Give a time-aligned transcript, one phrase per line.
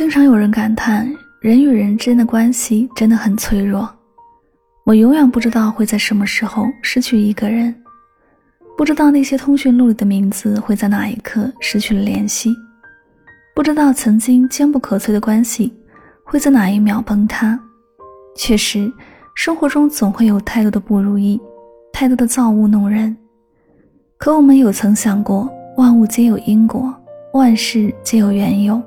[0.00, 1.06] 经常有人感叹，
[1.40, 3.86] 人与人之间的关系真的很脆弱。
[4.86, 7.74] 我永远不知道会在什么时候失去一个人，
[8.78, 12.50] 不知道那些通讯录里的名字会在哪一刻失去了联系，
[13.54, 15.70] 不知道曾经坚不可摧的关系
[16.24, 17.60] 会在哪一秒崩塌。
[18.34, 18.90] 确实，
[19.34, 21.38] 生活中总会有太多的不如意，
[21.92, 23.14] 太多的造物弄人。
[24.16, 26.90] 可我们有曾想过，万物皆有因果，
[27.34, 28.82] 万事皆有缘由。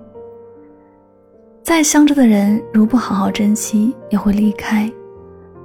[1.63, 4.91] 再相知的人，如不好好珍惜，也会离开；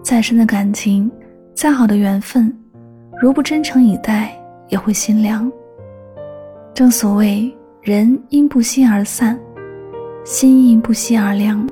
[0.00, 1.10] 再深的感情，
[1.54, 2.56] 再好的缘分，
[3.20, 4.32] 如不真诚以待，
[4.68, 5.50] 也会心凉。
[6.72, 7.52] 正所谓，
[7.82, 9.36] 人因不心而散，
[10.24, 11.68] 心因不息而凉。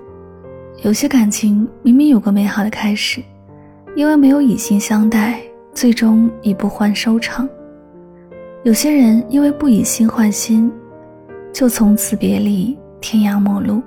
[0.83, 3.23] 有些感情明明有个美好的开始，
[3.95, 5.41] 因为没有以心相待，
[5.73, 7.49] 最终以不欢收场。
[8.65, 10.69] 有些人因为不以心换心，
[11.52, 13.80] 就从此别离，天涯陌路。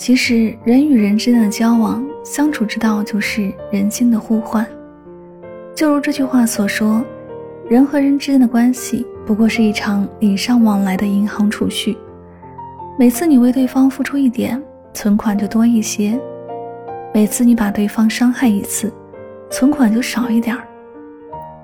[0.00, 4.66] 其实，人与人之间的交往、相处之道，就是人心的互换。
[5.74, 7.04] 就如这句话所说，
[7.68, 11.98] 人和人之间的关系，不过是一场礼尚往来的银行储蓄。
[12.98, 14.58] 每次你为对方付出一点，
[14.94, 16.18] 存款就多一些；
[17.12, 18.90] 每次你把对方伤害一次，
[19.50, 20.66] 存款就少一点儿。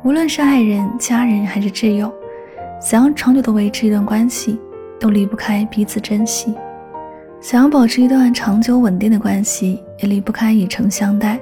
[0.05, 2.12] 无论是爱人、家人还是挚友，
[2.83, 4.61] 想要长久的维持一段关系，
[5.01, 6.55] 都离不开彼此珍惜。
[7.41, 11.39] 想要保持一段长久稳定的关系，也离不开以诚相待，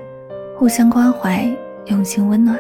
[0.56, 1.48] 互相关怀，
[1.86, 2.58] 用心温暖。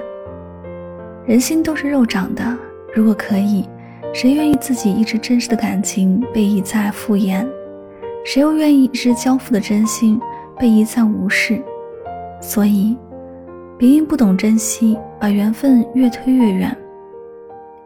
[1.26, 2.56] 人心都是肉长的，
[2.94, 3.68] 如果可以，
[4.14, 7.44] 谁愿意自己一直真实的感情被一再敷衍？
[8.24, 10.18] 谁又愿意一直交付的真心
[10.58, 11.60] 被一再无视？
[12.40, 12.96] 所以，
[13.76, 16.70] 别因不懂珍惜，把缘分越推越远；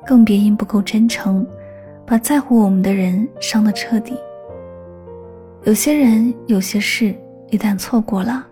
[0.07, 1.45] 更别因不够真诚，
[2.07, 4.15] 把在乎我们的人伤得彻底。
[5.69, 7.15] 有些人，有些事，
[7.51, 8.43] 一旦错过了，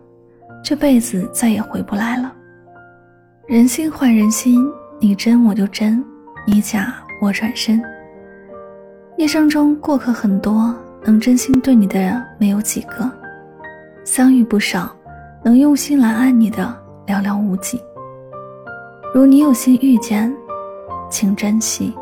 [0.63, 2.31] 这辈子再也回不来了。
[3.47, 4.71] 人心换人心，
[5.01, 6.05] 你真我就真，
[6.47, 7.83] 你假我转身。
[9.17, 10.75] 一生中过客很多，
[11.07, 13.11] 能真心对你的人没有几个；
[14.05, 14.95] 相遇不少，
[15.43, 16.65] 能用心来爱你的
[17.07, 17.81] 寥寥无几。
[19.15, 20.31] 如你有幸遇见，
[21.09, 21.95] 请珍惜。